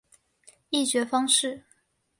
[0.71, 1.63] 议决方式